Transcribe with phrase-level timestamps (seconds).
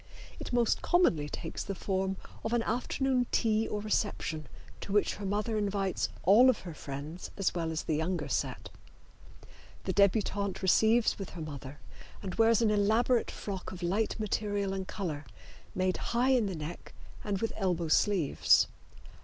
[0.39, 4.47] It most commonly takes the form of an afternoon tea or reception
[4.79, 8.71] to which her mother invites all of her friends as well as the younger set.
[9.83, 11.79] The debutante receives with her mother
[12.23, 15.23] and wears an elaborate frock of light material and color,
[15.75, 18.67] made high in the neck and with elbow sleeves.